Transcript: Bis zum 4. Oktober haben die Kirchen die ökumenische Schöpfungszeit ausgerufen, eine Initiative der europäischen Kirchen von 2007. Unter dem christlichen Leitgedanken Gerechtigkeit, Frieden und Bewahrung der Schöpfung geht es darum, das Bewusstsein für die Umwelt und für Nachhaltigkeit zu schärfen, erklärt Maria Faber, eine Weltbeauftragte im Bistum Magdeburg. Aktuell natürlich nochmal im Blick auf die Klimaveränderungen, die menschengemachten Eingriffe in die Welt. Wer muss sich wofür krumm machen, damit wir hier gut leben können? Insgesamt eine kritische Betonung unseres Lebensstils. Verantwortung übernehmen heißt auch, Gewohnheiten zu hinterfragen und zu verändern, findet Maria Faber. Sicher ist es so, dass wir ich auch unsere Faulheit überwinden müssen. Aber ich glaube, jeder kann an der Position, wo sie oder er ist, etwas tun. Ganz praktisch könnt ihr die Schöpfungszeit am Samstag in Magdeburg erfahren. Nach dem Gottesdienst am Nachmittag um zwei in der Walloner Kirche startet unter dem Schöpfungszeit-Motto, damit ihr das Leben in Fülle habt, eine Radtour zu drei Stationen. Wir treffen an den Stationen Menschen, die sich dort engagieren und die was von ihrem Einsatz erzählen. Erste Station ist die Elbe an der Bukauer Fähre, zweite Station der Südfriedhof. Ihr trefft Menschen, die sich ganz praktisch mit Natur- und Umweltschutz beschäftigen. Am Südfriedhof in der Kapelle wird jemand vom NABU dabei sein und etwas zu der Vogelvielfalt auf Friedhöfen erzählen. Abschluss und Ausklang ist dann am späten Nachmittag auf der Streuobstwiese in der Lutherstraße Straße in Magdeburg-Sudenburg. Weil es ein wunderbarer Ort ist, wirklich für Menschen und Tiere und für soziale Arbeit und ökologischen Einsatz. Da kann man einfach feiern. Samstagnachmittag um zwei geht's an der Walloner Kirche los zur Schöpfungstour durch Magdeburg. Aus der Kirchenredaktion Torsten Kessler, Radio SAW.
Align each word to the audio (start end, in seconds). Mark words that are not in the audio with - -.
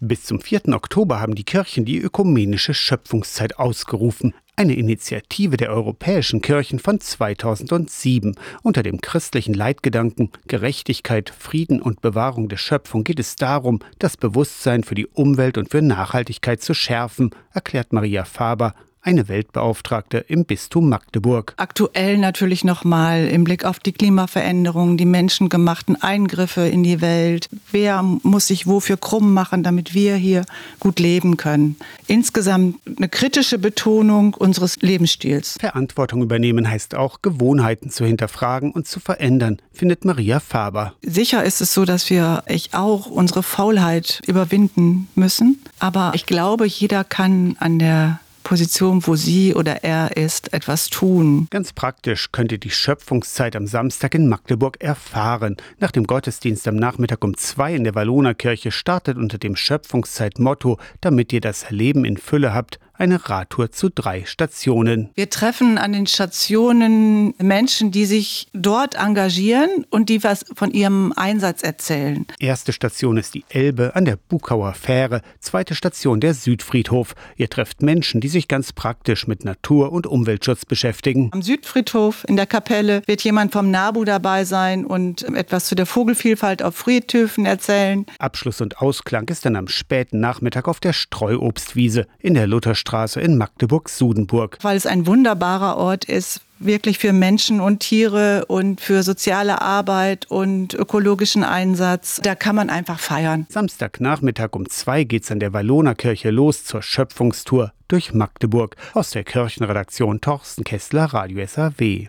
Bis 0.00 0.22
zum 0.22 0.40
4. 0.40 0.68
Oktober 0.68 1.18
haben 1.18 1.34
die 1.34 1.42
Kirchen 1.42 1.84
die 1.84 1.98
ökumenische 1.98 2.72
Schöpfungszeit 2.72 3.58
ausgerufen, 3.58 4.32
eine 4.54 4.74
Initiative 4.74 5.56
der 5.56 5.70
europäischen 5.70 6.40
Kirchen 6.40 6.78
von 6.78 7.00
2007. 7.00 8.36
Unter 8.62 8.84
dem 8.84 9.00
christlichen 9.00 9.54
Leitgedanken 9.54 10.30
Gerechtigkeit, 10.46 11.30
Frieden 11.36 11.82
und 11.82 12.00
Bewahrung 12.00 12.48
der 12.48 12.58
Schöpfung 12.58 13.02
geht 13.02 13.18
es 13.18 13.34
darum, 13.34 13.80
das 13.98 14.16
Bewusstsein 14.16 14.84
für 14.84 14.94
die 14.94 15.08
Umwelt 15.08 15.58
und 15.58 15.68
für 15.68 15.82
Nachhaltigkeit 15.82 16.62
zu 16.62 16.74
schärfen, 16.74 17.30
erklärt 17.52 17.92
Maria 17.92 18.24
Faber, 18.24 18.74
eine 19.02 19.28
Weltbeauftragte 19.28 20.18
im 20.18 20.44
Bistum 20.44 20.88
Magdeburg. 20.88 21.54
Aktuell 21.56 22.18
natürlich 22.18 22.64
nochmal 22.64 23.26
im 23.28 23.44
Blick 23.44 23.64
auf 23.64 23.78
die 23.78 23.92
Klimaveränderungen, 23.92 24.96
die 24.96 25.04
menschengemachten 25.04 26.00
Eingriffe 26.02 26.62
in 26.62 26.82
die 26.82 27.00
Welt. 27.00 27.48
Wer 27.70 28.02
muss 28.02 28.48
sich 28.48 28.66
wofür 28.66 28.96
krumm 28.96 29.32
machen, 29.32 29.62
damit 29.62 29.94
wir 29.94 30.16
hier 30.16 30.44
gut 30.80 30.98
leben 30.98 31.36
können? 31.36 31.76
Insgesamt 32.06 32.76
eine 32.96 33.08
kritische 33.08 33.58
Betonung 33.58 34.34
unseres 34.34 34.76
Lebensstils. 34.80 35.56
Verantwortung 35.60 36.22
übernehmen 36.22 36.68
heißt 36.70 36.94
auch, 36.94 37.22
Gewohnheiten 37.22 37.90
zu 37.90 38.04
hinterfragen 38.04 38.72
und 38.72 38.86
zu 38.86 39.00
verändern, 39.00 39.58
findet 39.72 40.04
Maria 40.04 40.40
Faber. 40.40 40.94
Sicher 41.02 41.44
ist 41.44 41.60
es 41.60 41.72
so, 41.72 41.84
dass 41.84 42.10
wir 42.10 42.42
ich 42.46 42.74
auch 42.74 43.06
unsere 43.06 43.42
Faulheit 43.42 44.20
überwinden 44.26 45.08
müssen. 45.14 45.62
Aber 45.78 46.12
ich 46.14 46.26
glaube, 46.26 46.66
jeder 46.66 47.04
kann 47.04 47.56
an 47.60 47.78
der 47.78 48.20
Position, 48.48 49.06
wo 49.06 49.14
sie 49.14 49.54
oder 49.54 49.84
er 49.84 50.16
ist, 50.16 50.54
etwas 50.54 50.88
tun. 50.88 51.48
Ganz 51.50 51.74
praktisch 51.74 52.32
könnt 52.32 52.50
ihr 52.50 52.56
die 52.56 52.70
Schöpfungszeit 52.70 53.54
am 53.54 53.66
Samstag 53.66 54.14
in 54.14 54.26
Magdeburg 54.26 54.80
erfahren. 54.80 55.58
Nach 55.80 55.90
dem 55.90 56.06
Gottesdienst 56.06 56.66
am 56.66 56.76
Nachmittag 56.76 57.22
um 57.22 57.36
zwei 57.36 57.74
in 57.74 57.84
der 57.84 57.94
Walloner 57.94 58.32
Kirche 58.32 58.70
startet 58.70 59.18
unter 59.18 59.36
dem 59.36 59.54
Schöpfungszeit-Motto, 59.54 60.78
damit 61.02 61.30
ihr 61.34 61.42
das 61.42 61.68
Leben 61.68 62.06
in 62.06 62.16
Fülle 62.16 62.54
habt, 62.54 62.78
eine 62.98 63.28
Radtour 63.28 63.70
zu 63.70 63.90
drei 63.90 64.24
Stationen. 64.24 65.10
Wir 65.14 65.30
treffen 65.30 65.78
an 65.78 65.92
den 65.92 66.06
Stationen 66.06 67.34
Menschen, 67.38 67.90
die 67.90 68.06
sich 68.06 68.48
dort 68.52 68.96
engagieren 68.96 69.86
und 69.90 70.08
die 70.08 70.22
was 70.24 70.44
von 70.54 70.72
ihrem 70.72 71.12
Einsatz 71.12 71.62
erzählen. 71.62 72.26
Erste 72.40 72.72
Station 72.72 73.16
ist 73.16 73.34
die 73.34 73.44
Elbe 73.48 73.94
an 73.94 74.04
der 74.04 74.16
Bukauer 74.16 74.74
Fähre, 74.74 75.22
zweite 75.38 75.74
Station 75.74 76.20
der 76.20 76.34
Südfriedhof. 76.34 77.14
Ihr 77.36 77.48
trefft 77.48 77.82
Menschen, 77.82 78.20
die 78.20 78.28
sich 78.28 78.37
ganz 78.46 78.72
praktisch 78.72 79.26
mit 79.26 79.44
Natur- 79.44 79.90
und 79.90 80.06
Umweltschutz 80.06 80.64
beschäftigen. 80.64 81.30
Am 81.32 81.42
Südfriedhof 81.42 82.24
in 82.28 82.36
der 82.36 82.46
Kapelle 82.46 83.02
wird 83.06 83.22
jemand 83.24 83.52
vom 83.52 83.70
NABU 83.72 84.04
dabei 84.04 84.44
sein 84.44 84.84
und 84.84 85.24
etwas 85.34 85.66
zu 85.66 85.74
der 85.74 85.86
Vogelvielfalt 85.86 86.62
auf 86.62 86.76
Friedhöfen 86.76 87.46
erzählen. 87.46 88.06
Abschluss 88.20 88.60
und 88.60 88.80
Ausklang 88.80 89.26
ist 89.28 89.44
dann 89.44 89.56
am 89.56 89.66
späten 89.66 90.20
Nachmittag 90.20 90.68
auf 90.68 90.78
der 90.78 90.92
Streuobstwiese 90.92 92.06
in 92.20 92.34
der 92.34 92.46
Lutherstraße 92.46 92.98
Straße 93.08 93.20
in 93.20 93.36
Magdeburg-Sudenburg. 93.36 94.58
Weil 94.62 94.76
es 94.76 94.86
ein 94.86 95.06
wunderbarer 95.06 95.76
Ort 95.76 96.04
ist, 96.04 96.40
wirklich 96.58 96.98
für 96.98 97.12
Menschen 97.12 97.60
und 97.60 97.80
Tiere 97.80 98.44
und 98.46 98.80
für 98.80 99.02
soziale 99.02 99.60
Arbeit 99.60 100.26
und 100.30 100.74
ökologischen 100.74 101.44
Einsatz. 101.44 102.20
Da 102.22 102.34
kann 102.34 102.56
man 102.56 102.70
einfach 102.70 102.98
feiern. 102.98 103.46
Samstagnachmittag 103.48 104.50
um 104.52 104.68
zwei 104.68 105.04
geht's 105.04 105.30
an 105.30 105.40
der 105.40 105.52
Walloner 105.52 105.94
Kirche 105.94 106.30
los 106.30 106.64
zur 106.64 106.82
Schöpfungstour 106.82 107.72
durch 107.88 108.12
Magdeburg. 108.12 108.76
Aus 108.94 109.10
der 109.10 109.24
Kirchenredaktion 109.24 110.20
Torsten 110.20 110.64
Kessler, 110.64 111.06
Radio 111.06 111.44
SAW. 111.46 111.96